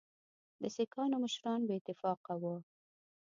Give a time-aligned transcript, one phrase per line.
[0.61, 2.55] د سیکهانو مشران بې اتفاقه وه.